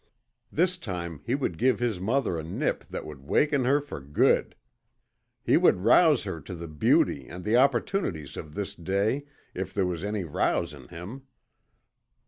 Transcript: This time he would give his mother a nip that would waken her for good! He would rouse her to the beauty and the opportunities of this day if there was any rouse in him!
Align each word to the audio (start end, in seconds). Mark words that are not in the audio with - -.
This 0.51 0.79
time 0.79 1.21
he 1.27 1.35
would 1.35 1.59
give 1.59 1.79
his 1.79 1.99
mother 1.99 2.39
a 2.39 2.43
nip 2.43 2.83
that 2.89 3.05
would 3.05 3.21
waken 3.21 3.65
her 3.65 3.79
for 3.79 4.01
good! 4.01 4.55
He 5.43 5.57
would 5.57 5.81
rouse 5.83 6.23
her 6.23 6.41
to 6.41 6.55
the 6.55 6.67
beauty 6.67 7.27
and 7.27 7.43
the 7.43 7.57
opportunities 7.57 8.35
of 8.35 8.55
this 8.55 8.73
day 8.73 9.25
if 9.53 9.75
there 9.75 9.85
was 9.85 10.03
any 10.03 10.23
rouse 10.23 10.73
in 10.73 10.87
him! 10.87 11.27